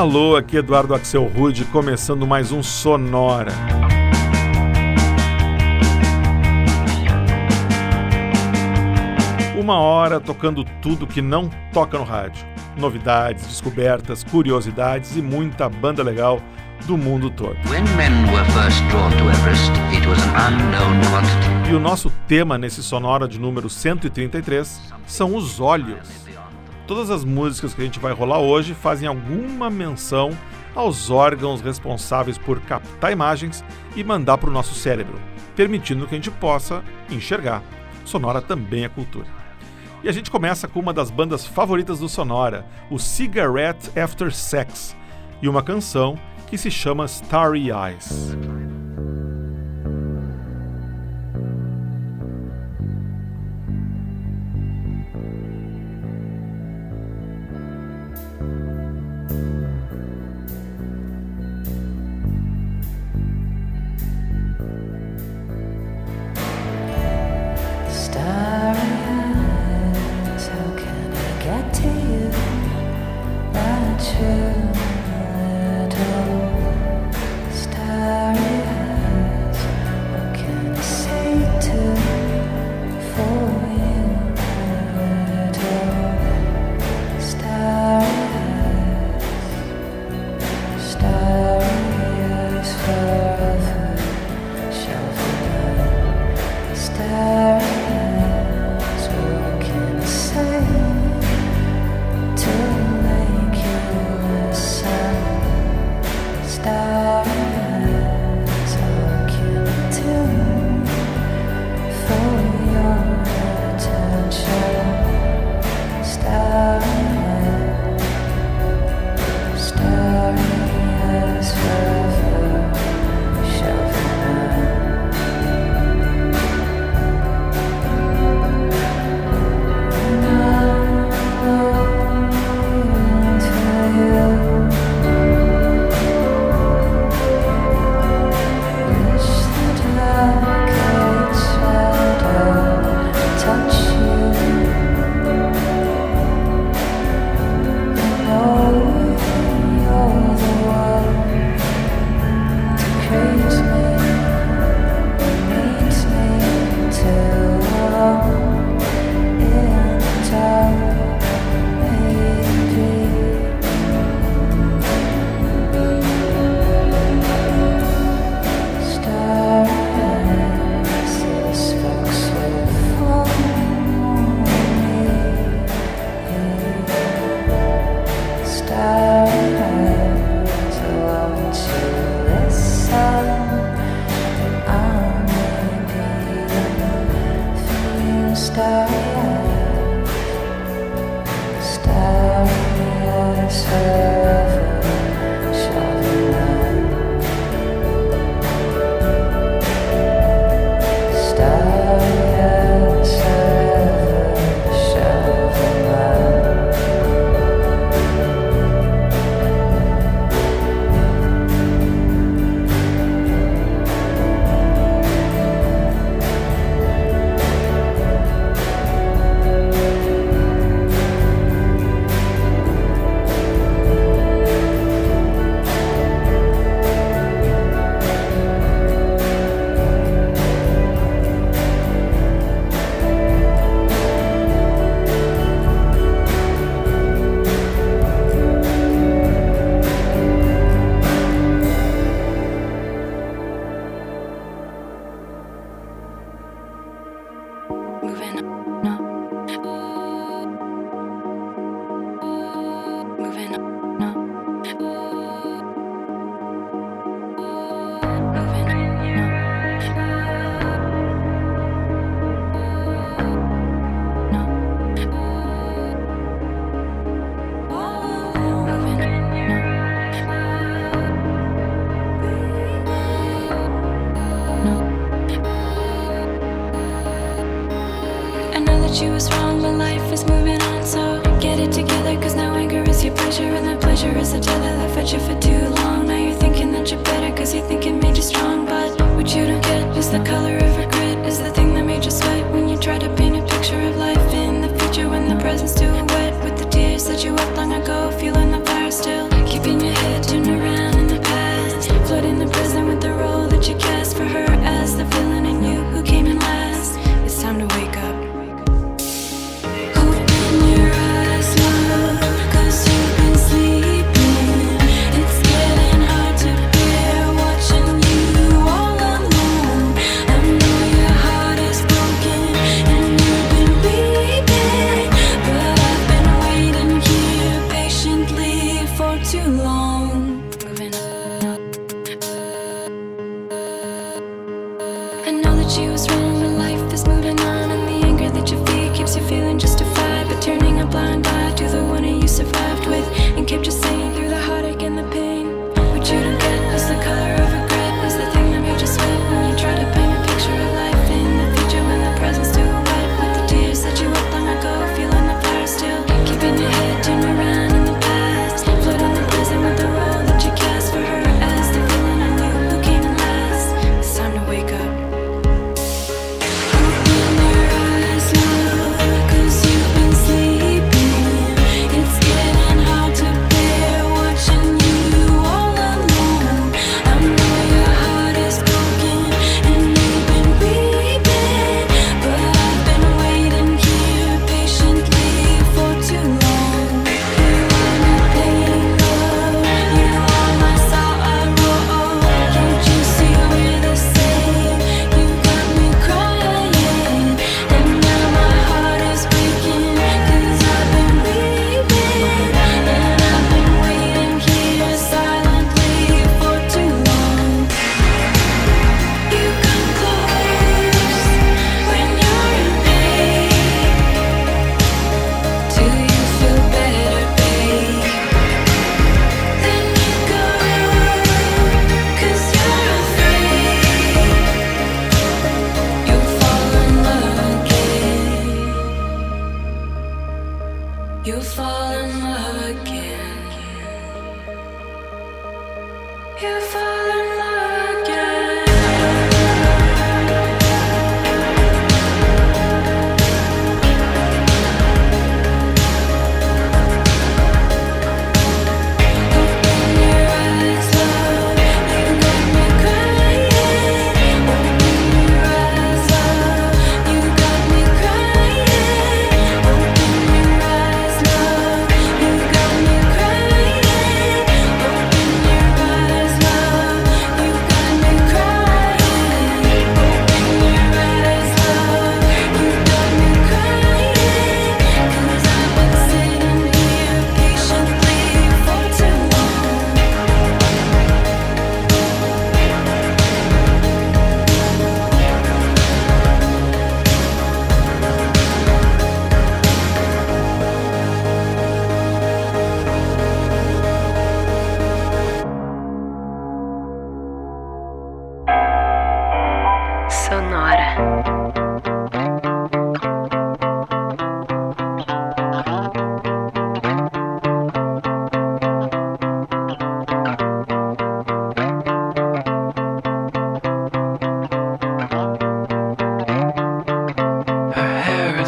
Alô, 0.00 0.34
aqui 0.34 0.56
Eduardo 0.56 0.94
Axel 0.94 1.24
Rude, 1.24 1.62
começando 1.66 2.26
mais 2.26 2.50
um 2.52 2.62
Sonora. 2.62 3.52
Uma 9.60 9.78
hora 9.78 10.18
tocando 10.18 10.64
tudo 10.80 11.06
que 11.06 11.20
não 11.20 11.50
toca 11.70 11.98
no 11.98 12.04
rádio. 12.04 12.46
Novidades, 12.78 13.46
descobertas, 13.46 14.24
curiosidades 14.24 15.16
e 15.16 15.20
muita 15.20 15.68
banda 15.68 16.02
legal 16.02 16.40
do 16.86 16.96
mundo 16.96 17.28
todo. 17.28 17.58
e 21.70 21.74
o 21.74 21.78
nosso 21.78 22.10
tema 22.26 22.56
nesse 22.56 22.82
Sonora 22.82 23.28
de 23.28 23.38
número 23.38 23.68
133 23.68 24.80
são 25.06 25.36
os 25.36 25.60
olhos 25.60 26.29
todas 26.90 27.08
as 27.08 27.24
músicas 27.24 27.72
que 27.72 27.80
a 27.80 27.84
gente 27.84 28.00
vai 28.00 28.12
rolar 28.12 28.40
hoje 28.40 28.74
fazem 28.74 29.06
alguma 29.06 29.70
menção 29.70 30.36
aos 30.74 31.08
órgãos 31.08 31.60
responsáveis 31.60 32.36
por 32.36 32.60
captar 32.62 33.12
imagens 33.12 33.64
e 33.94 34.02
mandar 34.02 34.38
para 34.38 34.50
o 34.50 34.52
nosso 34.52 34.74
cérebro, 34.74 35.16
permitindo 35.54 36.04
que 36.08 36.16
a 36.16 36.18
gente 36.18 36.32
possa 36.32 36.82
enxergar. 37.08 37.62
Sonora 38.04 38.42
também 38.42 38.82
é 38.82 38.88
cultura. 38.88 39.28
E 40.02 40.08
a 40.08 40.12
gente 40.12 40.32
começa 40.32 40.66
com 40.66 40.80
uma 40.80 40.92
das 40.92 41.12
bandas 41.12 41.46
favoritas 41.46 42.00
do 42.00 42.08
Sonora, 42.08 42.66
o 42.90 42.98
Cigarette 42.98 43.96
After 43.96 44.34
Sex, 44.34 44.96
e 45.40 45.48
uma 45.48 45.62
canção 45.62 46.18
que 46.48 46.58
se 46.58 46.72
chama 46.72 47.04
Starry 47.04 47.68
Eyes. 47.70 48.36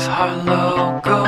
with 0.03 0.11
our 0.11 0.37
logo. 0.43 1.22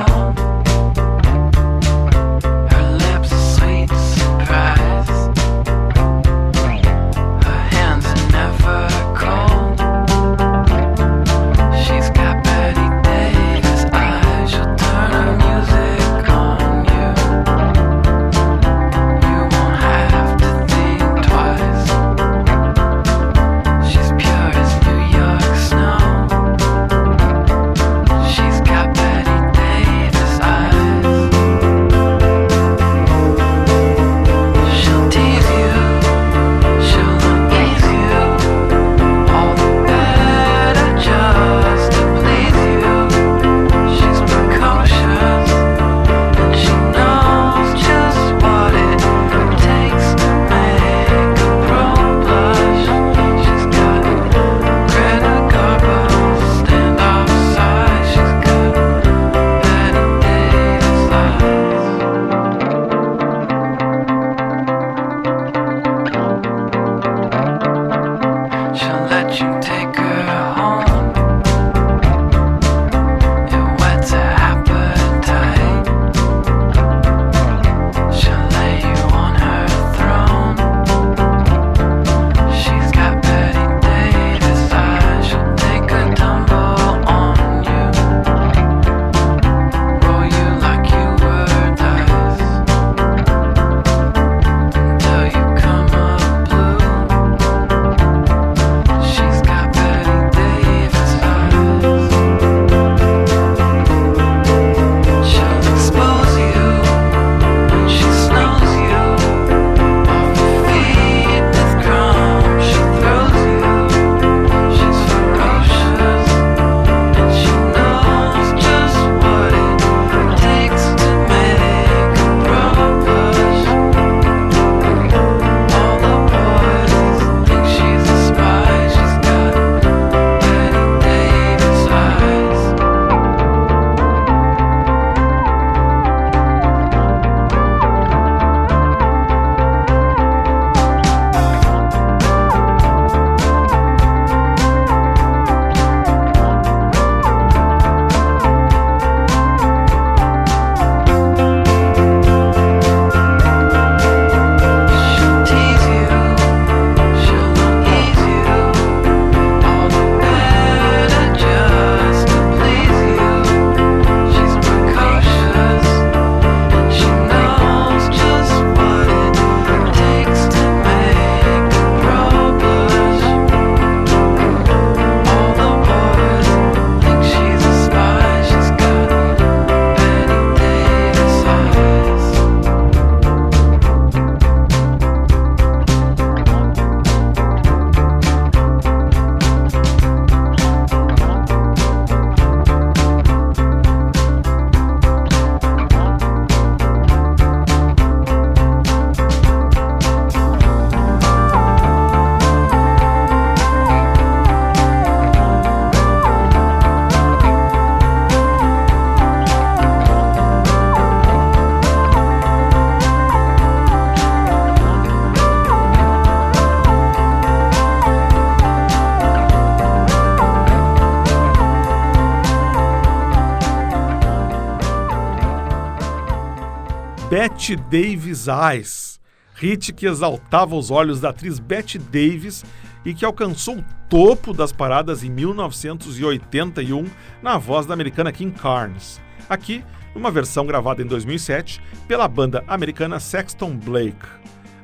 Betty 227.64 227.76
Davis 227.76 228.46
Eyes, 228.46 229.18
hit 229.54 229.90
que 229.94 230.04
exaltava 230.04 230.76
os 230.76 230.90
olhos 230.90 231.18
da 231.18 231.30
atriz 231.30 231.58
Betty 231.58 231.98
Davis 231.98 232.62
e 233.06 233.14
que 233.14 233.24
alcançou 233.24 233.78
o 233.78 233.84
topo 234.06 234.52
das 234.52 234.70
paradas 234.70 235.24
em 235.24 235.30
1981 235.30 237.06
na 237.42 237.56
voz 237.56 237.86
da 237.86 237.94
americana 237.94 238.30
Kim 238.30 238.50
Carnes. 238.50 239.18
Aqui, 239.48 239.82
uma 240.14 240.30
versão 240.30 240.66
gravada 240.66 241.00
em 241.00 241.06
2007 241.06 241.80
pela 242.06 242.28
banda 242.28 242.62
americana 242.68 243.18
Sexton 243.18 243.74
Blake. 243.78 244.26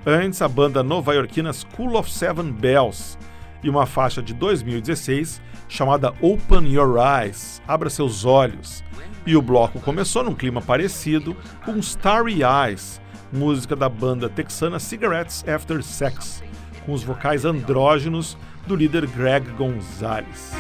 Antes, 0.07 0.41
a 0.41 0.49
banda 0.49 0.83
nova-iorquina 0.83 1.53
School 1.53 1.99
of 1.99 2.11
Seven 2.11 2.51
Bells 2.51 3.19
e 3.63 3.69
uma 3.69 3.85
faixa 3.85 4.23
de 4.23 4.33
2016 4.33 5.43
chamada 5.69 6.15
Open 6.23 6.67
Your 6.67 6.97
Eyes, 6.97 7.61
Abra 7.69 7.91
Seus 7.91 8.25
Olhos. 8.25 8.83
E 9.31 9.37
o 9.37 9.41
bloco 9.41 9.79
começou 9.79 10.25
num 10.25 10.35
clima 10.35 10.61
parecido 10.61 11.37
com 11.65 11.77
Starry 11.77 12.41
Eyes, 12.43 13.01
música 13.33 13.77
da 13.77 13.89
banda 13.89 14.29
texana 14.29 14.81
Cigarettes 14.81 15.45
After 15.47 15.85
Sex, 15.85 16.43
com 16.85 16.93
os 16.93 17.05
vocais 17.05 17.45
andrógenos 17.45 18.37
do 18.67 18.75
líder 18.75 19.07
Greg 19.07 19.49
Gonzalez. 19.53 20.51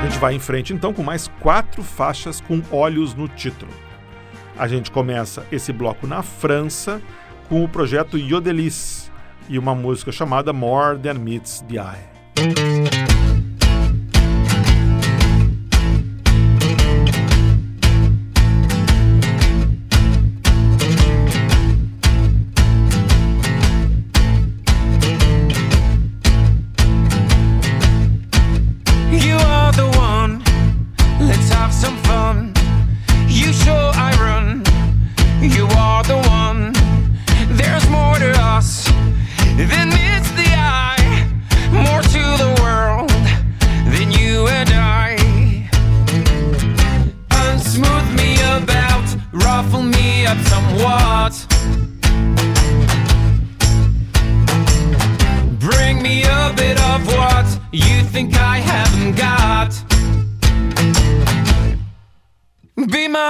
A 0.00 0.04
gente 0.04 0.16
vai 0.20 0.32
em 0.32 0.38
frente 0.38 0.72
então 0.72 0.92
com 0.92 1.02
mais 1.02 1.26
quatro 1.40 1.82
faixas 1.82 2.40
com 2.40 2.62
olhos 2.70 3.16
no 3.16 3.26
título. 3.26 3.72
A 4.56 4.68
gente 4.68 4.88
começa 4.88 5.44
esse 5.50 5.72
bloco 5.72 6.06
na 6.06 6.22
França 6.22 7.02
com 7.48 7.64
o 7.64 7.68
projeto 7.68 8.16
Yodelis 8.16 9.10
e 9.48 9.58
uma 9.58 9.74
música 9.74 10.12
chamada 10.12 10.52
More 10.52 10.96
Than 11.00 11.14
Meets 11.14 11.64
the 11.68 11.78
Eye. 11.78 13.21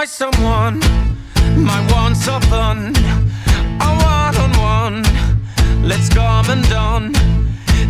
by 0.03 0.07
someone. 0.07 0.81
My 1.55 1.81
wants 1.93 2.27
are 2.27 2.41
fun, 2.53 2.93
a 3.87 3.91
one 4.17 4.37
on 4.45 4.53
one. 4.59 5.03
Let's 5.87 6.09
come 6.09 6.51
and 6.51 6.69
done. 6.69 7.13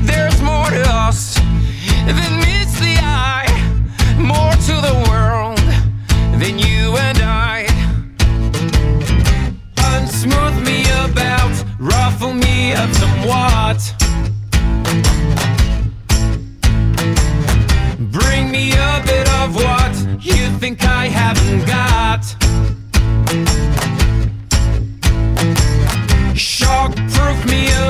There's 0.04 0.42
more 0.42 0.68
to 0.68 0.84
us 1.06 1.36
than 2.18 2.32
meets 2.44 2.78
the 2.80 2.96
eye, 3.00 3.48
more 4.18 4.52
to 4.68 4.74
the 4.88 4.96
world 5.08 5.64
than 6.38 6.58
you 6.58 6.94
and 6.98 7.18
I. 7.20 7.66
Unsmooth 9.76 10.58
me 10.66 10.84
about, 11.06 11.54
ruffle 11.78 12.34
me 12.34 12.74
up 12.74 12.90
somewhat. 12.92 14.01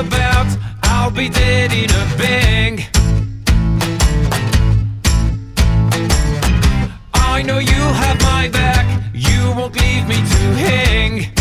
about. 0.07 0.47
I'll 0.83 1.11
be 1.11 1.29
dead 1.29 1.71
in 1.73 1.89
a 1.89 2.05
bang. 2.17 2.85
I 7.13 7.41
know 7.41 7.59
you 7.59 7.83
have 8.01 8.21
my 8.21 8.49
back. 8.49 8.85
You 9.13 9.53
won't 9.55 9.75
leave 9.79 10.07
me 10.07 10.15
to 10.15 10.43
hang. 10.65 11.32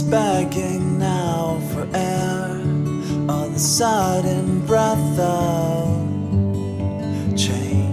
Begging 0.00 0.98
now 0.98 1.60
for 1.70 1.86
air. 1.92 2.48
on 3.28 3.52
the 3.52 3.58
sudden 3.58 4.64
breath 4.66 5.18
of 5.18 5.86
change. 7.36 7.92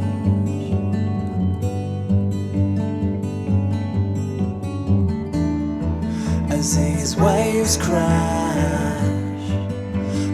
As 6.50 6.78
these 6.78 7.18
waves 7.18 7.76
crash 7.76 9.52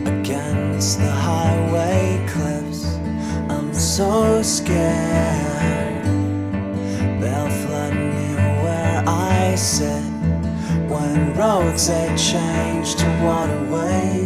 against 0.05 0.99
the 0.99 1.09
highway 1.09 2.23
cliffs, 2.27 2.85
I'm 3.49 3.73
so 3.73 4.41
scared 4.43 5.14
roads 11.37 11.87
they 11.87 12.07
change 12.15 12.95
to 12.95 13.05
waterways 13.23 14.24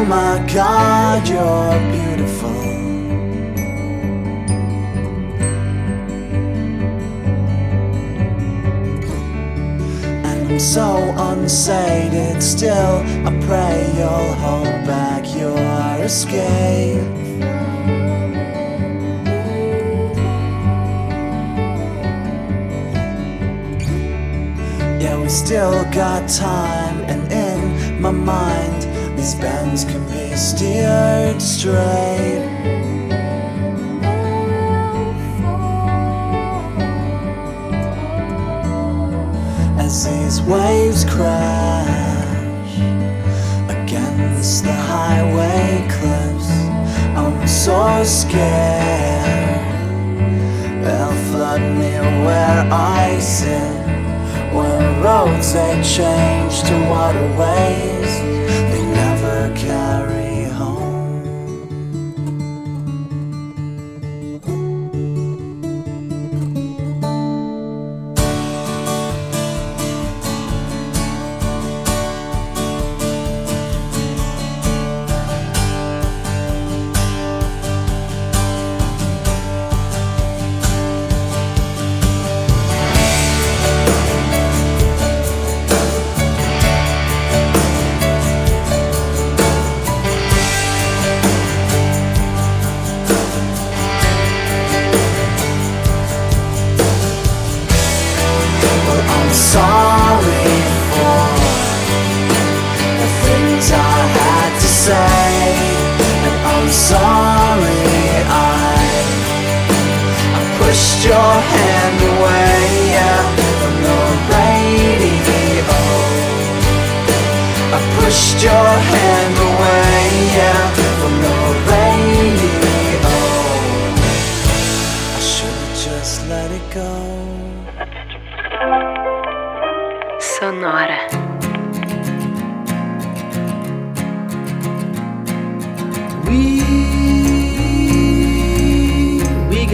oh 0.00 0.04
my 0.04 0.38
god, 0.54 1.28
you're 1.28 1.78
beautiful. 1.92 2.48
And 10.24 10.52
I'm 10.52 10.58
so 10.58 11.14
unsated 11.16 12.42
still. 12.42 13.04
I 13.26 13.38
pray 13.46 13.92
you'll 13.94 14.34
hold 14.44 14.86
back 14.86 15.22
your 15.36 15.58
escape. 16.02 17.04
Yeah, 24.98 25.20
we 25.20 25.28
still 25.28 25.84
got 25.92 26.26
time, 26.26 27.00
and 27.04 27.30
in 27.30 28.00
my 28.00 28.10
mind, 28.10 28.79
these 29.20 29.34
bends 29.34 29.84
can 29.84 30.02
be 30.08 30.34
steered 30.34 31.42
straight. 31.42 32.40
as 39.78 40.06
these 40.06 40.40
waves 40.42 41.04
crash 41.04 42.76
against 43.68 44.64
the 44.64 44.72
highway 44.72 45.86
cliffs. 45.90 46.50
I'm 47.20 47.46
so 47.46 48.02
scared 48.04 49.60
they'll 50.82 51.18
flood 51.30 51.60
me 51.60 51.92
where 52.24 52.62
I 52.72 53.18
sit. 53.18 53.80
When 54.54 55.02
roads 55.02 55.52
they 55.52 55.74
change 55.82 56.62
to 56.68 56.74
waterways, 56.88 58.39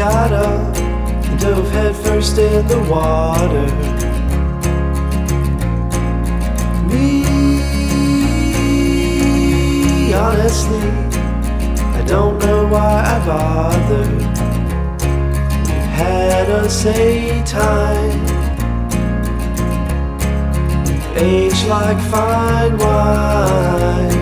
got 0.09 0.33
up 0.33 0.77
and 1.27 1.40
dove 1.40 1.69
headfirst 1.73 2.38
in 2.38 2.64
the 2.69 2.81
water. 2.88 3.66
Me, 6.90 7.25
honestly, 10.14 10.88
I 11.99 12.03
don't 12.07 12.38
know 12.38 12.69
why 12.69 12.92
I 13.14 13.16
bothered. 13.27 14.16
We've 15.66 15.92
had 16.03 16.47
a 16.51 16.69
time, 17.45 18.21
age 21.16 21.61
like 21.66 22.01
fine 22.12 22.79
wine. 22.79 24.16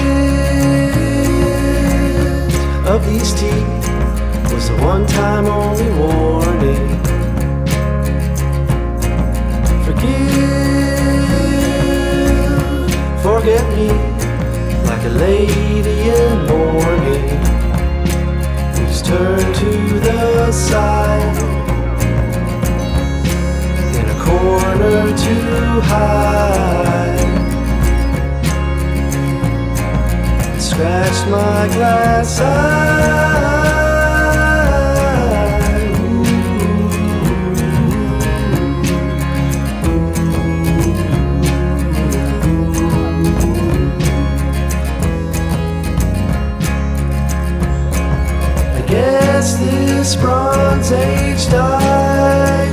of 2.86 3.04
these 3.04 3.34
teeth 3.34 3.88
was 4.52 4.70
a 4.70 4.76
one-time 4.80 5.46
only 5.46 5.90
warning. 5.98 6.85
Forget 13.46 13.76
me 13.76 13.86
like 14.88 15.04
a 15.04 15.08
lady 15.08 16.10
in 16.10 16.46
mourning. 16.48 17.28
Please 18.74 19.00
turn 19.02 19.38
to 19.38 20.00
the 20.00 20.50
side 20.50 21.36
in 23.98 24.10
a 24.10 24.18
corner 24.24 25.16
to 25.16 25.80
hide. 25.90 27.20
Scratch 30.58 31.28
my 31.28 31.68
glass 31.68 32.40
eye. 32.40 33.65
Yes, 48.96 49.58
this 49.58 50.16
Bronze 50.16 50.90
Age 50.90 51.50
died. 51.50 52.65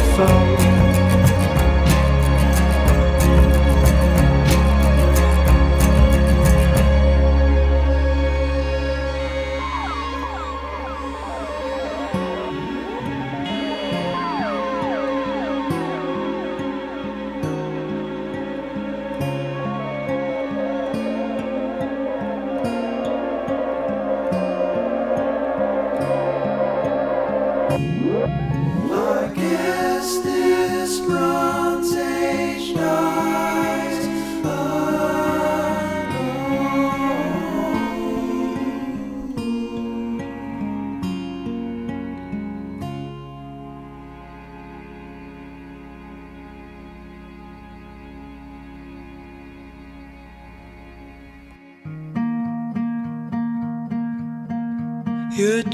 The 0.00 0.89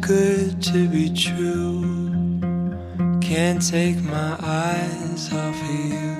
good 0.00 0.62
to 0.62 0.88
be 0.88 1.10
true. 1.10 1.82
Can't 3.20 3.60
take 3.60 4.00
my 4.02 4.36
eyes 4.40 5.32
off 5.32 5.60
of 5.62 5.70
you. 5.92 6.16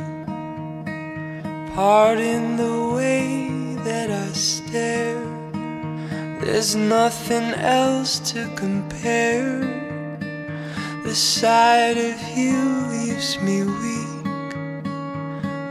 Pardon 1.75 2.57
the 2.57 2.93
way 2.95 3.77
that 3.85 4.11
I 4.11 4.33
stare. 4.33 5.25
There's 6.41 6.77
nothing 6.77 7.55
else 7.55 8.19
to 8.33 8.51
compare. 8.57 9.61
The 11.05 11.15
sight 11.15 11.97
of 11.97 12.37
you 12.37 12.59
leaves 12.89 13.41
me 13.41 13.63
weak. 13.63 14.25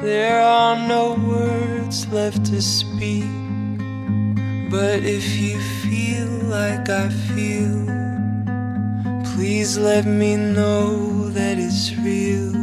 There 0.02 0.42
are 0.42 0.76
no 0.88 1.14
words 1.14 2.08
left 2.12 2.46
to 2.46 2.62
speak. 2.62 3.49
But 4.70 5.04
if 5.04 5.36
you 5.36 5.60
feel 5.82 6.28
like 6.48 6.90
I 6.90 7.10
feel, 7.10 7.86
please 9.34 9.80
let 9.80 10.06
me 10.06 10.36
know 10.36 11.30
that 11.30 11.58
it's 11.58 11.96
real. 11.98 12.54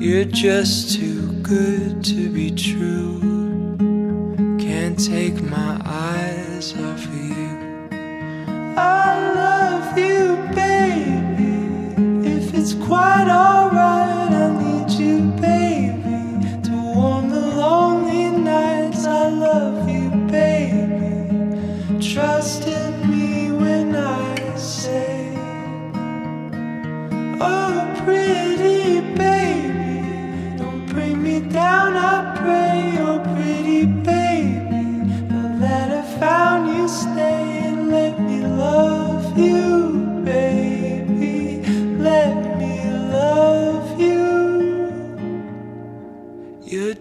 You're 0.00 0.24
just 0.24 0.96
too 0.96 1.30
good 1.42 2.02
to 2.04 2.30
be 2.30 2.50
true. 2.50 3.20
Can't 4.58 4.98
take 4.98 5.42
my 5.42 5.78
eyes 5.84 6.72
off 6.72 7.04
of 7.04 7.14
you. 7.14 7.88
I 8.78 9.32
love 9.34 9.98
you, 9.98 10.36
baby. 10.54 12.28
If 12.28 12.54
it's 12.54 12.72
quite 12.72 13.28
alright, 13.28 13.51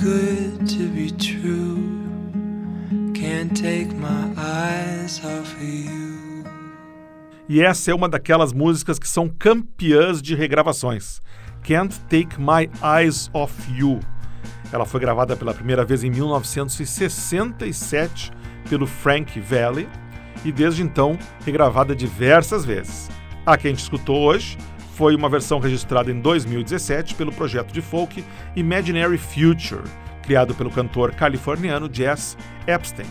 good 0.00 0.66
to 0.68 0.88
be 0.94 1.10
true. 1.10 1.82
Can't 3.14 3.52
take 3.54 3.92
my 3.94 4.32
eyes 4.36 5.20
off 5.24 5.56
of 5.56 5.64
you. 5.64 6.44
E 7.48 7.60
essa 7.60 7.90
é 7.90 7.94
uma 7.94 8.08
daquelas 8.08 8.52
músicas 8.52 8.96
que 8.98 9.08
são 9.08 9.28
campeãs 9.28 10.22
de 10.22 10.36
regravações. 10.36 11.20
Can't 11.64 11.98
Take 12.02 12.38
My 12.38 12.70
Eyes 12.82 13.28
Off 13.32 13.52
You. 13.72 13.98
Ela 14.70 14.84
foi 14.84 15.00
gravada 15.00 15.34
pela 15.34 15.52
primeira 15.52 15.84
vez 15.84 16.04
em 16.04 16.10
1967 16.10 18.30
pelo 18.68 18.86
Frank 18.86 19.40
Valli 19.40 19.88
e 20.44 20.52
desde 20.52 20.80
então 20.82 21.18
regravada 21.44 21.96
diversas 21.96 22.64
vezes. 22.64 23.10
A 23.44 23.56
que 23.56 23.66
a 23.66 23.70
gente 23.70 23.82
escutou 23.82 24.20
hoje 24.20 24.56
foi 24.98 25.14
uma 25.14 25.28
versão 25.28 25.60
registrada 25.60 26.10
em 26.10 26.18
2017 26.20 27.14
pelo 27.14 27.30
projeto 27.30 27.72
de 27.72 27.80
folk 27.80 28.24
Imaginary 28.56 29.16
Future, 29.16 29.84
criado 30.24 30.56
pelo 30.56 30.72
cantor 30.72 31.12
californiano 31.12 31.88
Jazz 31.88 32.36
Epstein. 32.66 33.06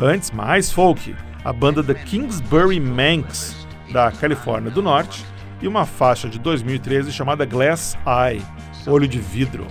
Antes, 0.00 0.30
mais 0.30 0.70
folk, 0.70 1.12
a 1.44 1.52
banda 1.52 1.82
The 1.82 1.94
Kingsbury 1.94 2.78
Manx, 2.78 3.66
da 3.92 4.12
Califórnia 4.12 4.70
do 4.70 4.80
Norte, 4.80 5.26
e 5.60 5.66
uma 5.66 5.84
faixa 5.84 6.28
de 6.28 6.38
2013 6.38 7.10
chamada 7.10 7.44
Glass 7.44 7.98
Eye, 8.06 8.40
Olho 8.86 9.08
de 9.08 9.18
Vidro. 9.18 9.66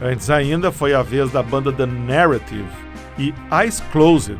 Antes 0.00 0.30
ainda 0.30 0.70
foi 0.70 0.94
a 0.94 1.02
vez 1.02 1.32
da 1.32 1.42
banda 1.42 1.72
The 1.72 1.86
Narrative 1.86 2.68
e 3.18 3.34
Eyes 3.52 3.82
Closed, 3.90 4.38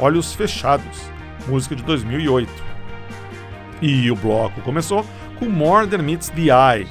Olhos 0.00 0.34
Fechados, 0.34 1.08
música 1.46 1.76
de 1.76 1.84
2008. 1.84 2.50
E 3.80 4.10
o 4.10 4.16
bloco 4.16 4.60
começou 4.62 5.06
com 5.42 5.48
More 5.48 5.88
Than 5.88 5.98
Meets 5.98 6.28
the 6.28 6.52
Eye, 6.52 6.86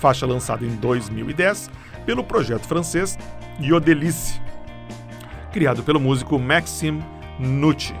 faixa 0.00 0.24
lançada 0.24 0.64
em 0.64 0.76
2010 0.76 1.70
pelo 2.06 2.24
projeto 2.24 2.66
francês 2.66 3.18
Yodelice, 3.60 4.40
criado 5.52 5.82
pelo 5.82 6.00
músico 6.00 6.38
Maxime 6.38 7.04
Nucci. 7.38 7.94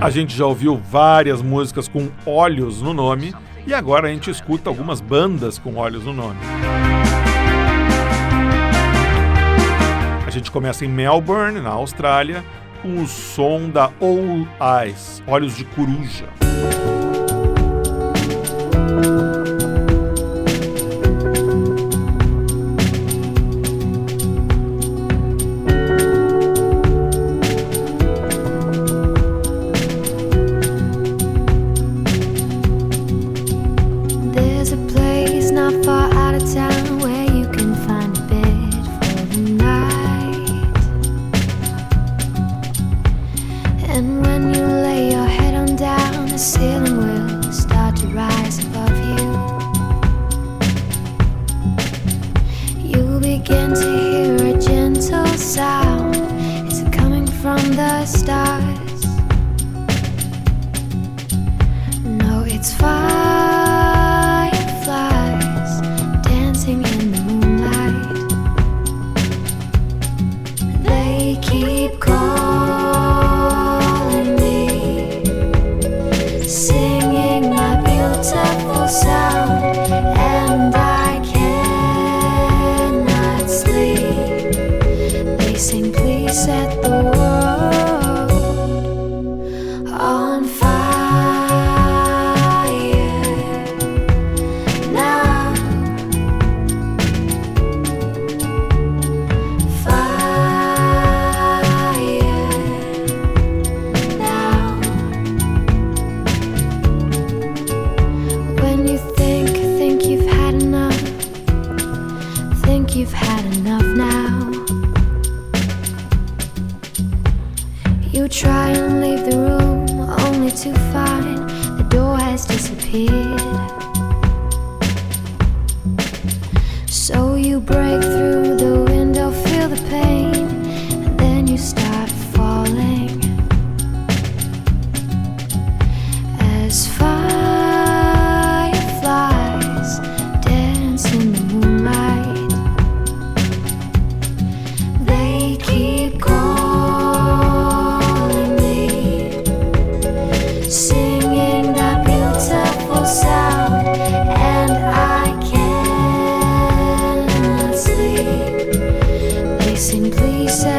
A 0.00 0.08
gente 0.08 0.34
já 0.34 0.46
ouviu 0.46 0.80
várias 0.90 1.42
músicas 1.42 1.86
com 1.86 2.08
olhos 2.24 2.80
no 2.80 2.94
nome 2.94 3.34
e 3.66 3.74
agora 3.74 4.08
a 4.08 4.10
gente 4.10 4.30
escuta 4.30 4.70
algumas 4.70 5.02
bandas 5.02 5.58
com 5.58 5.76
olhos 5.76 6.04
no 6.04 6.14
nome. 6.14 6.40
A 10.26 10.30
gente 10.30 10.50
começa 10.50 10.82
em 10.86 10.88
Melbourne, 10.88 11.60
na 11.60 11.70
Austrália, 11.70 12.42
o 12.84 13.06
som 13.06 13.70
da 13.70 13.90
All 14.00 14.46
Eyes, 14.84 15.22
Olhos 15.26 15.56
de 15.56 15.64
Coruja. 15.64 16.26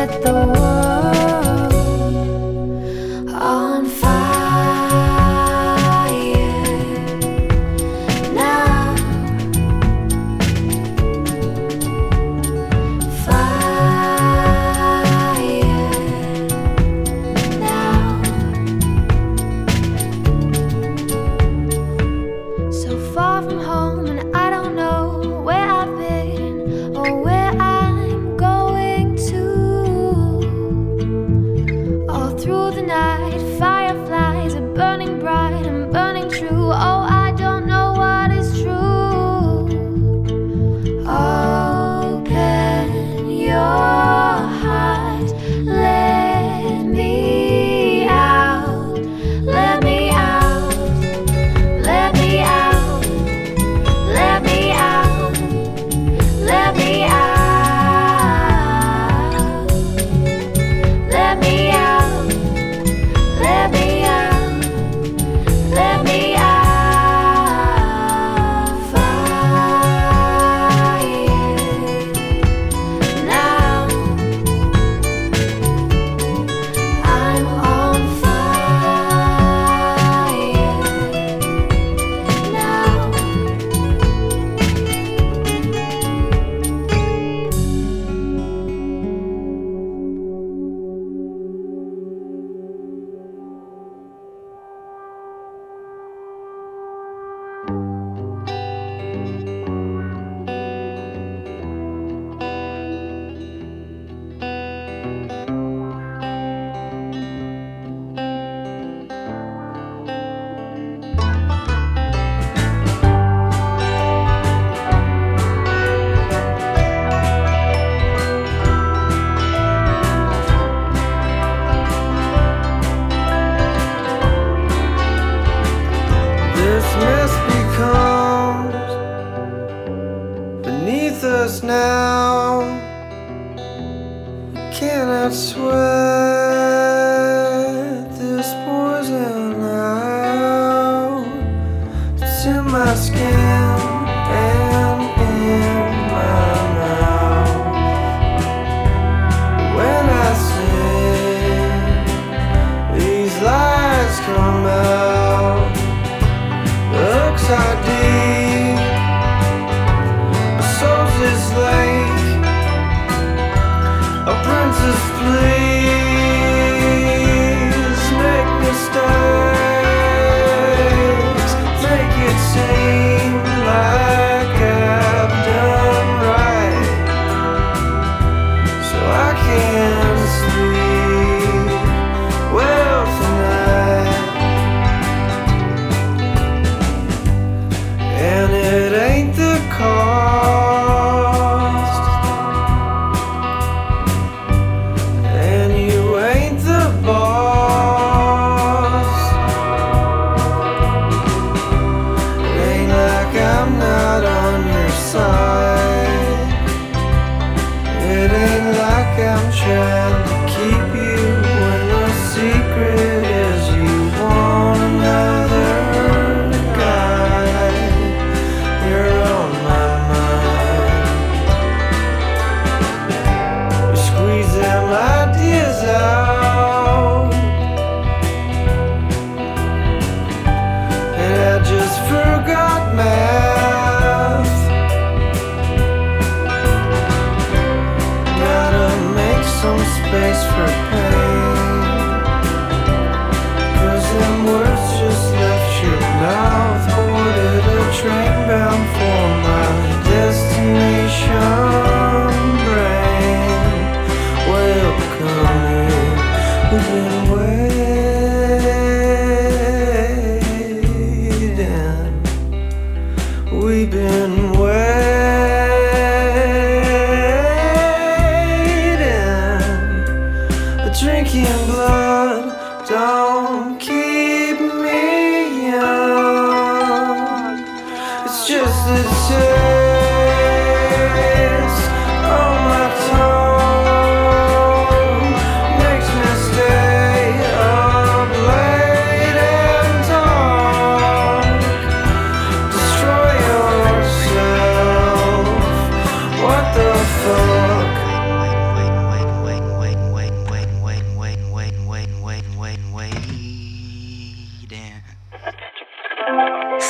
gato. 0.05 0.74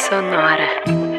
Sonora. 0.09 1.14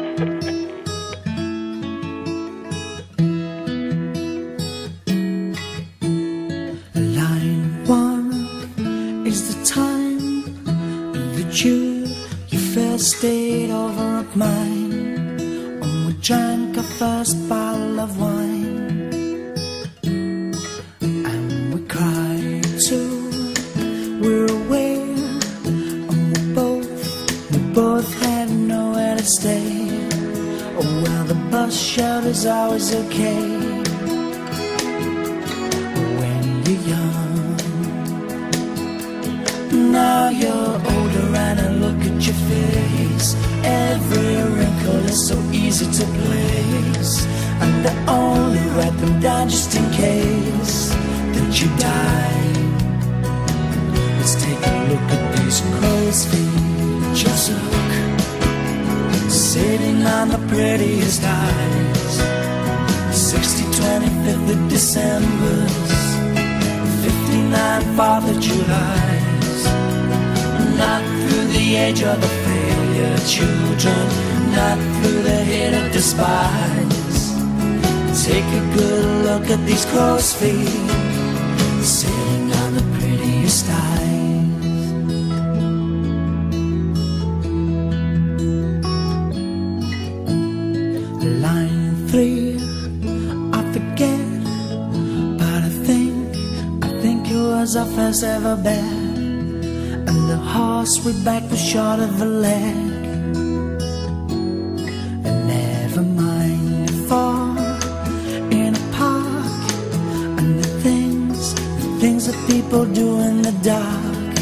In 112.97 113.41
the 113.43 113.51
dark. 113.63 114.35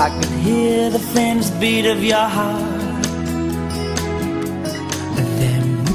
I 0.00 0.08
can 0.08 0.32
hear 0.40 0.90
the 0.90 0.98
faintest 0.98 1.58
beat 1.60 1.86
of 1.86 2.02
your 2.02 2.28
heart. 2.38 3.06
And 5.18 5.28
then 5.40 5.64
we 5.84 5.92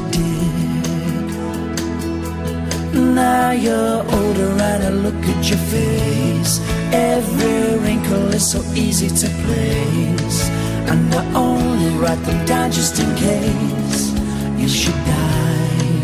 did. 2.92 3.04
Now 3.16 3.52
you're 3.52 4.04
older 4.18 4.52
and 4.70 4.84
I 4.84 4.90
look 4.90 5.24
at 5.34 5.50
your 5.50 5.60
face, 5.76 6.60
every 6.92 7.78
wrinkle 7.80 8.34
is 8.34 8.52
so 8.52 8.62
easy 8.74 9.08
to 9.08 9.28
place. 9.46 10.50
And 10.92 11.14
I 11.14 11.24
only 11.34 11.92
write 11.98 12.22
them 12.26 12.46
down 12.46 12.72
just 12.72 13.00
in 13.00 13.16
case 13.16 14.12
you 14.60 14.68
should 14.68 15.02
die. 15.06 16.00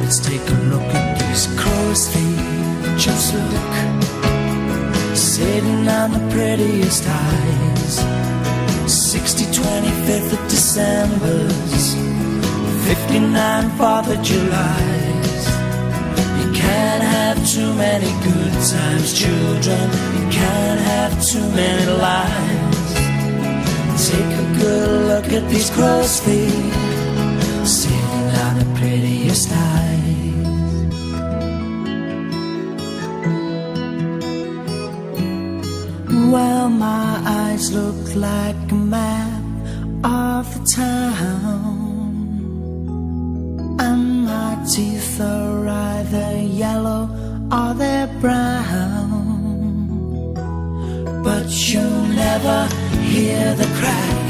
Let's 0.00 0.20
take 0.20 0.48
a 0.48 0.58
look 0.72 0.94
at 0.94 1.18
these 1.18 1.46
crow's 1.58 2.08
feet. 2.08 2.40
Just 2.96 3.34
look, 3.34 4.03
sitting 5.44 5.86
on 5.88 6.08
the 6.16 6.22
prettiest 6.32 7.04
eyes. 7.06 7.94
60, 8.86 9.44
25th 9.60 10.32
of 10.36 10.42
December's, 10.48 11.84
59 12.88 13.64
4th 13.78 14.08
of 14.14 14.20
July's. 14.28 15.42
You 16.40 16.48
can't 16.62 17.04
have 17.16 17.36
too 17.54 17.70
many 17.84 18.10
good 18.28 18.54
times, 18.72 19.08
children. 19.22 19.84
You 20.18 20.24
can't 20.40 20.80
have 20.92 21.12
too 21.30 21.46
many 21.60 21.86
lives. 22.08 22.88
Take 24.08 24.32
a 24.44 24.46
good 24.60 24.90
look 25.10 25.28
at 25.38 25.44
these 25.52 25.70
crow's 25.76 26.20
feet, 26.24 26.72
sitting 27.78 28.26
on 28.44 28.52
the 28.60 28.68
prettiest. 28.78 29.63
My 36.68 37.20
eyes 37.26 37.72
look 37.72 38.14
like 38.16 38.72
a 38.72 38.74
map 38.74 39.42
of 40.02 40.46
the 40.54 40.64
town, 40.66 42.16
and 43.78 44.24
my 44.24 44.56
teeth 44.66 45.20
are 45.20 45.68
either 45.68 46.38
yellow 46.38 47.10
or 47.52 47.74
they're 47.74 48.08
brown. 48.18 49.24
But 51.22 51.48
you'll 51.68 52.06
never 52.24 52.66
hear 53.12 53.54
the 53.54 53.68
crack 53.78 54.24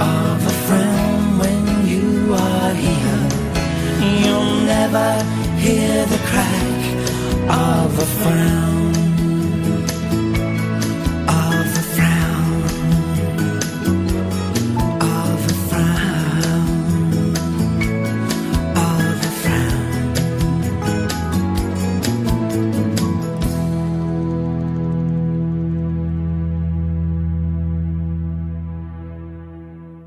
of 0.00 0.46
a 0.46 0.54
frown 0.66 1.38
when 1.38 1.86
you 1.86 2.34
are 2.34 2.74
here. 2.74 3.28
You'll 4.20 4.60
never 4.76 5.24
hear 5.64 6.04
the 6.06 6.20
crack 6.28 6.82
of 7.48 7.98
a 7.98 8.06
frown. 8.20 8.73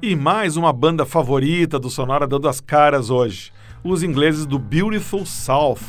E 0.07 0.15
mais 0.15 0.55
uma 0.55 0.71
banda 0.71 1.05
favorita 1.05 1.77
do 1.77 1.89
Sonora 1.89 2.25
dando 2.25 2.47
as 2.47 2.61
caras 2.61 3.09
hoje. 3.09 3.51
Os 3.83 4.03
ingleses 4.03 4.45
do 4.45 4.57
Beautiful 4.57 5.25
South 5.25 5.81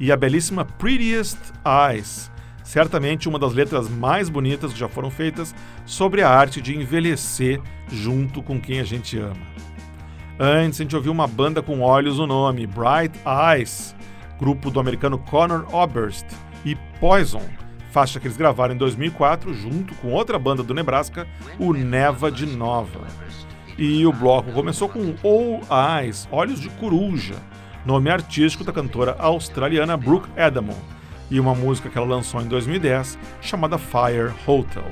e 0.00 0.10
a 0.10 0.16
belíssima 0.16 0.64
Prettiest 0.64 1.36
Eyes. 1.66 2.30
Certamente 2.64 3.28
uma 3.28 3.38
das 3.38 3.52
letras 3.52 3.86
mais 3.86 4.30
bonitas 4.30 4.72
que 4.72 4.78
já 4.78 4.88
foram 4.88 5.10
feitas 5.10 5.54
sobre 5.84 6.22
a 6.22 6.30
arte 6.30 6.62
de 6.62 6.74
envelhecer 6.74 7.60
junto 7.92 8.42
com 8.42 8.58
quem 8.58 8.80
a 8.80 8.84
gente 8.84 9.18
ama. 9.18 9.36
Antes 10.40 10.80
a 10.80 10.84
gente 10.84 10.96
ouviu 10.96 11.12
uma 11.12 11.26
banda 11.26 11.60
com 11.60 11.82
olhos 11.82 12.16
no 12.16 12.26
nome, 12.26 12.66
Bright 12.66 13.20
Eyes, 13.26 13.94
grupo 14.40 14.70
do 14.70 14.80
americano 14.80 15.18
Conor 15.18 15.66
Oberst, 15.74 16.24
e 16.64 16.74
Poison, 16.98 17.42
faixa 17.90 18.18
que 18.18 18.26
eles 18.26 18.38
gravaram 18.38 18.74
em 18.74 18.78
2004 18.78 19.52
junto 19.52 19.94
com 19.96 20.08
outra 20.08 20.38
banda 20.38 20.62
do 20.62 20.72
Nebraska, 20.72 21.28
o 21.58 21.74
Neva 21.74 22.32
de 22.32 22.46
Nova. 22.46 23.27
E 23.78 24.04
o 24.04 24.12
bloco 24.12 24.50
começou 24.50 24.88
com 24.88 25.14
All 25.22 25.60
Eyes, 26.00 26.28
Olhos 26.32 26.58
de 26.58 26.68
Coruja, 26.68 27.36
nome 27.86 28.10
artístico 28.10 28.64
da 28.64 28.72
cantora 28.72 29.14
australiana 29.20 29.96
Brooke 29.96 30.28
Edamon, 30.36 30.74
e 31.30 31.38
uma 31.38 31.54
música 31.54 31.88
que 31.88 31.96
ela 31.96 32.08
lançou 32.08 32.42
em 32.42 32.48
2010 32.48 33.16
chamada 33.40 33.78
Fire 33.78 34.34
Hotel. 34.44 34.82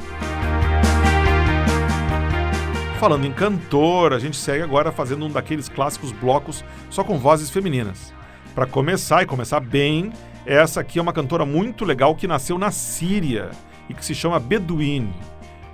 Falando 3.01 3.27
em 3.27 3.33
cantor, 3.33 4.13
a 4.13 4.21
gente 4.21 4.37
segue 4.37 4.63
agora 4.63 4.93
fazendo 4.93 5.27
um 5.27 5.33
daqueles 5.33 5.69
clássicos 5.69 6.13
blocos 6.13 6.65
só 6.89 7.03
com 7.03 7.19
vozes 7.19 7.51
femininas. 7.51 8.15
Para 8.55 8.67
começar 8.67 9.21
e 9.21 9.27
começar 9.27 9.59
bem, 9.59 10.13
essa 10.47 10.81
aqui 10.81 11.01
é 11.01 11.03
uma 11.03 11.13
cantora 11.13 11.45
muito 11.45 11.85
legal 11.85 12.15
que 12.15 12.29
nasceu 12.29 12.57
na 12.57 12.71
Síria 12.71 13.51
e 13.89 13.95
que 13.95 14.05
se 14.05 14.15
chama 14.15 14.39
Bedouin. 14.39 15.13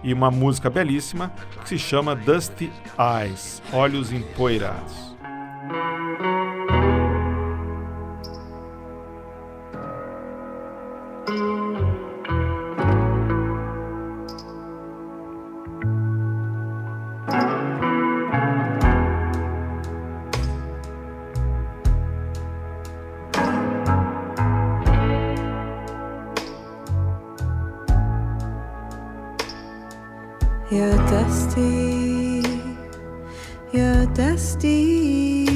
E 0.03 0.13
uma 0.13 0.31
música 0.31 0.69
belíssima 0.69 1.33
que 1.63 1.69
se 1.69 1.79
chama 1.79 2.15
Dusty 2.15 2.73
Eyes 2.99 3.63
Olhos 3.73 4.13
Empoeirados. 4.13 5.13
You're 30.73 30.97
dusty, 30.97 32.43
you're 33.75 34.07
dusty 34.15 35.52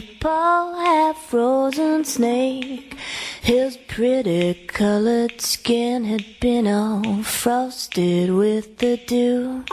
a 0.00 0.02
poor 0.18 0.74
half 0.76 1.16
frozen 1.28 2.04
snake. 2.04 2.96
His 3.42 3.76
pretty 3.76 4.54
colored 4.66 5.40
skin 5.42 6.04
had 6.04 6.24
been 6.40 6.66
all 6.66 7.22
frosted 7.22 8.30
with 8.30 8.78
the 8.78 8.96
dew. 8.96 9.64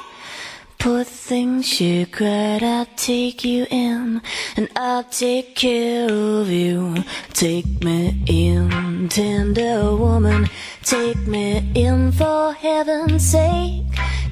Poor 0.79 1.05
thing, 1.05 1.61
she 1.61 2.05
cried, 2.05 2.61
I'll 2.61 2.87
take 2.97 3.45
you 3.45 3.67
in 3.69 4.21
and 4.57 4.67
I'll 4.75 5.05
take 5.05 5.55
care 5.55 6.11
of 6.11 6.49
you. 6.49 7.03
Take 7.31 7.81
me 7.81 8.21
in, 8.27 9.07
tender 9.07 9.95
woman, 9.95 10.49
take 10.83 11.25
me 11.25 11.71
in 11.73 12.11
for 12.11 12.51
heaven's 12.51 13.25
sake. 13.31 13.85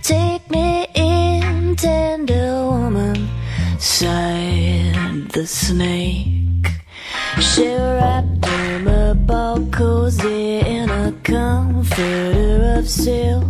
Take 0.04 0.50
me 0.52 0.88
in, 0.94 1.76
tender 1.78 2.66
woman, 2.66 3.30
sighed 3.86 5.30
the 5.30 5.46
snake. 5.46 6.66
She 7.40 7.68
wrapped 7.68 8.44
him 8.44 8.88
up 8.88 9.30
all 9.30 9.64
cozy 9.68 10.58
in 10.58 10.90
a 10.90 11.14
comforter 11.24 12.78
of 12.80 12.90
silk 12.90 13.46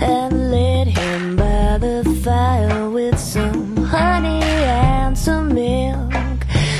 and 0.00 0.50
lit 0.50 0.88
him 0.88 1.36
by 1.36 1.78
the 1.78 2.02
fire 2.24 2.90
with 2.90 3.18
some 3.20 3.76
honey 3.76 4.42
and 4.42 5.16
some 5.16 5.54
milk. 5.54 6.12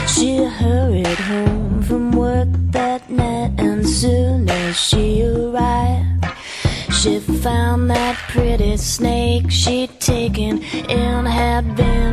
She 0.09 0.43
hurried 0.43 1.21
home 1.31 1.83
from 1.83 2.11
work 2.11 2.49
that 2.73 3.09
night, 3.09 3.53
and 3.59 3.89
soon 3.89 4.51
as 4.51 4.77
she 4.77 5.23
arrived, 5.23 6.27
she 6.91 7.21
found 7.21 7.91
that 7.91 8.17
pretty 8.29 8.77
snake 8.77 9.53
she'd 9.53 10.01
taken 10.01 10.63
in 10.91 11.27
had 11.27 11.77
been 11.77 12.06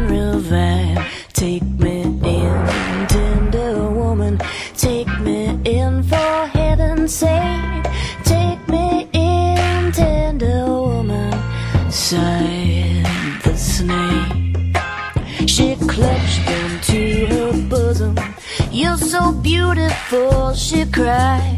beautiful, 21.03 21.52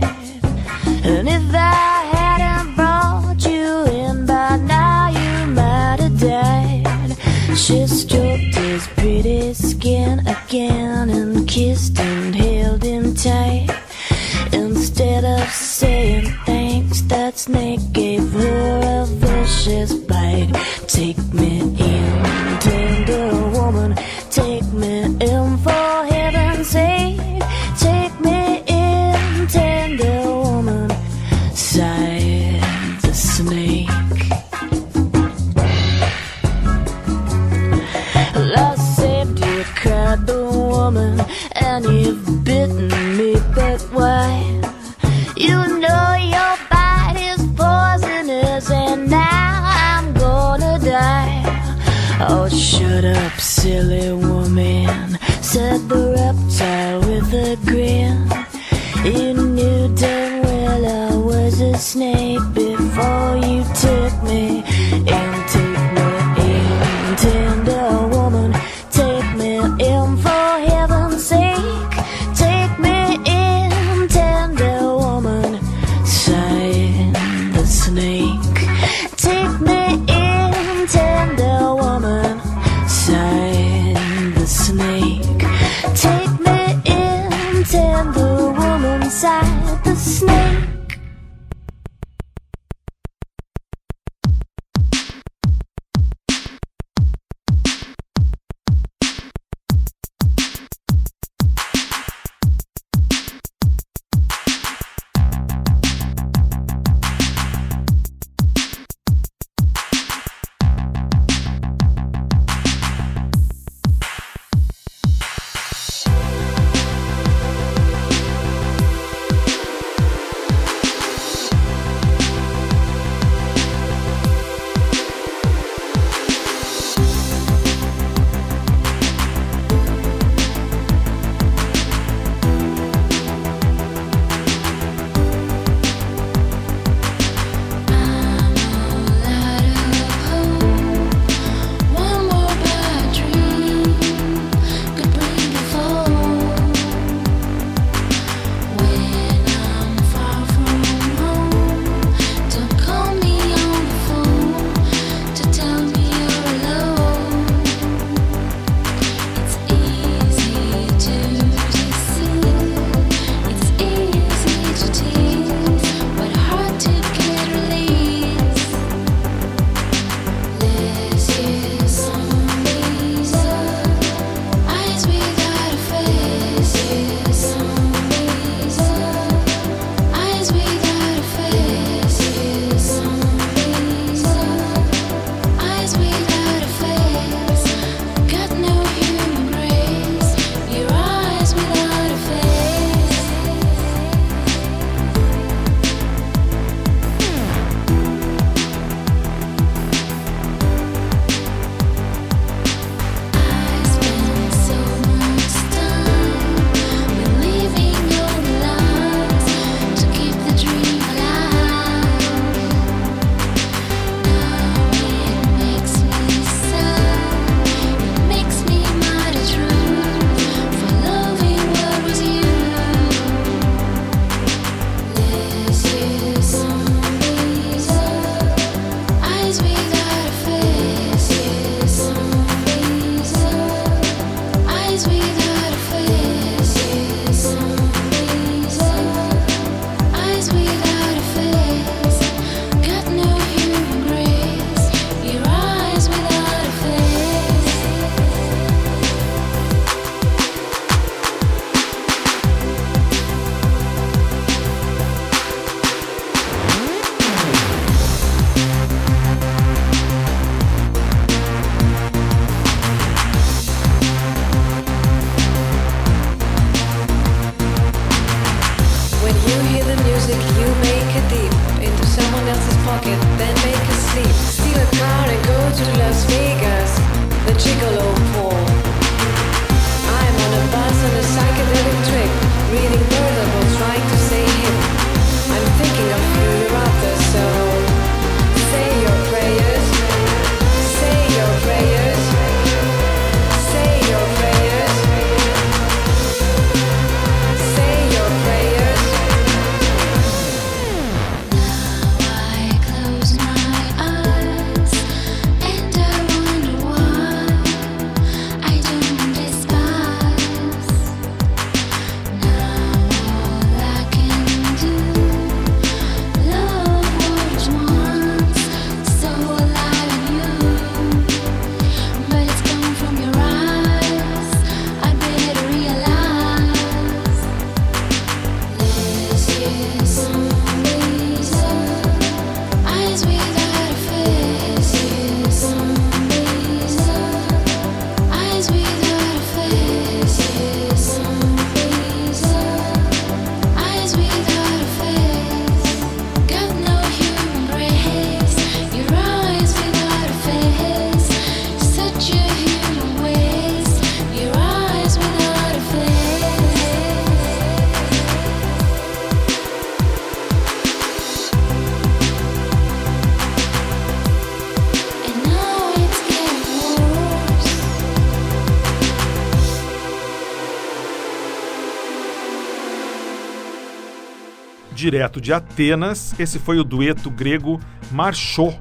Direto 375.16 375.40
de 375.40 375.54
Atenas, 375.54 376.38
esse 376.38 376.60
foi 376.60 376.78
o 376.78 376.84
dueto 376.84 377.32
grego 377.32 377.80
Marchou 378.12 378.78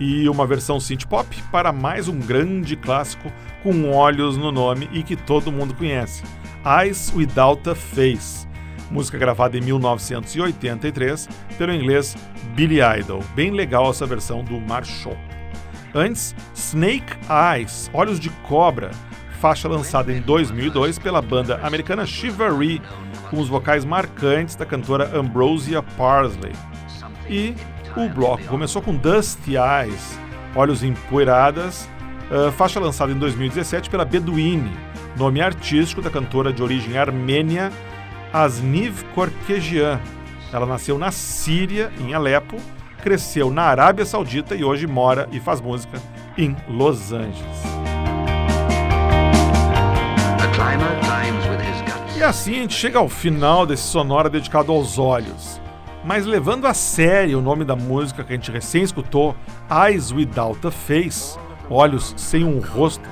e 0.00 0.26
uma 0.26 0.46
versão 0.46 0.80
synth 0.80 1.04
pop 1.04 1.28
para 1.52 1.70
mais 1.70 2.08
um 2.08 2.18
grande 2.18 2.76
clássico 2.76 3.30
com 3.62 3.90
olhos 3.90 4.38
no 4.38 4.50
nome 4.50 4.88
e 4.90 5.02
que 5.02 5.14
todo 5.14 5.52
mundo 5.52 5.74
conhece, 5.74 6.22
Eyes 6.64 7.12
Without 7.14 7.68
a 7.68 7.74
Face, 7.74 8.48
música 8.90 9.18
gravada 9.18 9.58
em 9.58 9.60
1983 9.60 11.28
pelo 11.58 11.74
inglês 11.74 12.16
Billy 12.54 12.78
Idol. 12.80 13.22
Bem 13.34 13.50
legal 13.50 13.90
essa 13.90 14.06
versão 14.06 14.42
do 14.42 14.58
Marchou. 14.58 15.14
Antes, 15.94 16.34
Snake 16.54 17.12
Eyes, 17.28 17.90
Olhos 17.92 18.18
de 18.18 18.30
Cobra, 18.48 18.92
faixa 19.40 19.68
lançada 19.68 20.10
em 20.10 20.22
2002 20.22 20.98
pela 20.98 21.20
banda 21.20 21.60
americana 21.62 22.06
Chivalry, 22.06 22.80
com 23.30 23.40
os 23.40 23.48
vocais 23.48 23.84
marcantes 23.84 24.56
da 24.56 24.66
cantora 24.66 25.16
Ambrosia 25.16 25.82
Parsley. 25.82 26.52
E 27.28 27.54
o 27.96 28.08
bloco 28.08 28.44
começou 28.44 28.80
com 28.82 28.94
Dusty 28.94 29.54
Eyes, 29.56 30.18
Olhos 30.54 30.82
Empoeiradas, 30.82 31.88
ah, 32.30 32.50
faixa 32.52 32.80
lançada 32.80 33.12
em 33.12 33.18
2017 33.18 33.88
pela 33.88 34.04
Beduine, 34.04 34.72
nome 35.16 35.40
artístico 35.40 36.02
da 36.02 36.10
cantora 36.10 36.52
de 36.52 36.62
origem 36.62 36.96
armênia 36.98 37.72
Asniv 38.32 39.04
Korkejian. 39.14 40.00
Ela 40.52 40.66
nasceu 40.66 40.98
na 40.98 41.10
Síria, 41.10 41.92
em 42.00 42.14
Alepo, 42.14 42.56
cresceu 43.02 43.50
na 43.50 43.62
Arábia 43.62 44.04
Saudita 44.04 44.54
e 44.54 44.64
hoje 44.64 44.86
mora 44.86 45.28
e 45.32 45.40
faz 45.40 45.60
música 45.60 46.00
em 46.36 46.56
Los 46.68 47.12
Angeles. 47.12 47.76
E 52.16 52.22
assim 52.22 52.52
a 52.52 52.62
gente 52.62 52.72
chega 52.72 52.98
ao 52.98 53.10
final 53.10 53.66
desse 53.66 53.82
sonora 53.82 54.30
dedicado 54.30 54.72
aos 54.72 54.98
olhos. 54.98 55.60
Mas 56.02 56.24
levando 56.24 56.66
a 56.66 56.72
sério 56.72 57.38
o 57.38 57.42
nome 57.42 57.62
da 57.62 57.76
música 57.76 58.24
que 58.24 58.32
a 58.32 58.36
gente 58.36 58.50
recém 58.50 58.82
escutou, 58.82 59.36
Eyes 59.70 60.12
Without 60.12 60.66
a 60.66 60.70
Face, 60.70 61.38
Olhos 61.68 62.14
Sem 62.16 62.42
um 62.42 62.58
Rosto, 62.58 63.06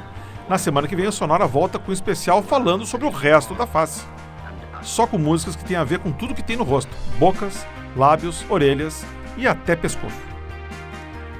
na 0.48 0.56
semana 0.56 0.88
que 0.88 0.96
vem 0.96 1.06
a 1.06 1.12
Sonora 1.12 1.46
volta 1.46 1.78
com 1.78 1.90
um 1.90 1.94
especial 1.94 2.42
falando 2.42 2.86
sobre 2.86 3.06
o 3.06 3.10
resto 3.10 3.54
da 3.54 3.66
face. 3.66 4.06
Só 4.80 5.06
com 5.06 5.18
músicas 5.18 5.54
que 5.54 5.64
têm 5.66 5.76
a 5.76 5.84
ver 5.84 5.98
com 5.98 6.10
tudo 6.10 6.34
que 6.34 6.42
tem 6.42 6.56
no 6.56 6.64
rosto: 6.64 6.96
bocas, 7.18 7.66
lábios, 7.94 8.42
orelhas 8.48 9.04
e 9.36 9.46
até 9.46 9.76
pescoço. 9.76 10.33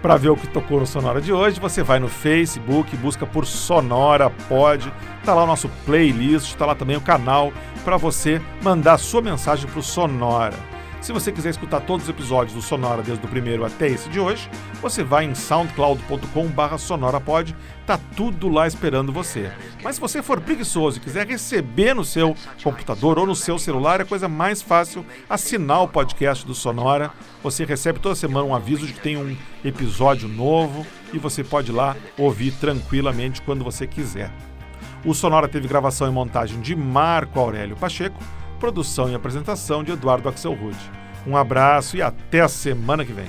Para 0.05 0.19
ver 0.19 0.29
o 0.29 0.37
que 0.37 0.47
tocou 0.47 0.79
no 0.79 0.87
Sonora 0.87 1.19
de 1.19 1.33
hoje, 1.33 1.59
você 1.59 1.83
vai 1.83 1.99
no 1.99 2.09
Facebook, 2.09 2.95
busca 2.99 3.25
por 3.25 3.47
Sonora 3.47 4.29
Pod, 4.29 4.93
tá 5.25 5.33
lá 5.33 5.45
o 5.45 5.47
nosso 5.47 5.67
playlist, 5.87 6.55
tá 6.57 6.67
lá 6.67 6.75
também 6.75 6.95
o 6.95 7.01
canal 7.01 7.51
para 7.87 7.97
você 7.97 8.39
mandar 8.63 8.99
sua 8.99 9.23
mensagem 9.23 9.67
pro 9.67 9.83
Sonora. 9.83 10.74
Se 11.05 11.13
você 11.13 11.31
quiser 11.31 11.51
escutar 11.51 11.83
todos 11.83 12.05
os 12.05 12.09
episódios 12.09 12.55
do 12.55 12.63
Sonora 12.63 13.03
desde 13.03 13.27
o 13.27 13.29
primeiro 13.29 13.63
até 13.63 13.89
esse 13.89 14.09
de 14.09 14.19
hoje, 14.19 14.49
você 14.81 15.05
vai 15.05 15.27
em 15.27 15.35
soundcloud.com/sonorapod, 15.35 17.55
tá 17.87 18.01
tudo 18.17 18.49
lá 18.49 18.67
esperando 18.67 19.13
você. 19.13 19.53
Mas 19.83 19.97
se 19.97 20.01
você 20.01 20.23
for 20.23 20.41
preguiçoso 20.41 20.97
e 20.97 21.03
quiser 21.03 21.27
receber 21.27 21.93
no 21.93 22.07
seu 22.07 22.35
computador 22.63 23.19
ou 23.19 23.27
no 23.27 23.37
seu 23.37 23.59
celular, 23.59 24.01
é 24.01 24.05
coisa 24.05 24.31
mais 24.31 24.63
fácil 24.63 25.05
assinar 25.29 25.83
o 25.83 25.89
podcast 25.89 26.47
do 26.47 26.55
Sonora. 26.55 27.11
Você 27.43 27.67
recebe 27.67 27.99
toda 27.99 28.15
semana 28.15 28.47
um 28.47 28.55
aviso 28.55 28.87
de 28.87 28.95
que 28.95 29.01
tem 29.01 29.19
um 29.19 29.37
episódio 29.63 30.27
novo 30.27 30.87
e 31.13 31.19
você 31.19 31.45
pode 31.45 31.71
ir 31.71 31.75
lá 31.75 31.95
ouvir 32.17 32.53
tranquilamente 32.53 33.43
quando 33.43 33.63
você 33.63 33.87
quiser. 33.87 34.33
O 35.05 35.13
Sonora 35.13 35.49
teve 35.49 35.69
gravação 35.69 36.09
e 36.09 36.11
montagem 36.11 36.63
de 36.63 36.75
Marco 36.75 37.39
Aurélio 37.39 37.77
Pacheco, 37.77 38.19
produção 38.65 39.11
e 39.11 39.15
apresentação 39.15 39.85
de 39.85 39.93
Eduardo 39.93 40.27
Axelrude. 40.27 40.91
Um 41.27 41.37
abraço 41.37 41.99
e 41.99 42.03
até 42.03 42.41
a 42.41 42.49
semana 42.49 43.05
que 43.05 43.13
vem. 43.13 43.27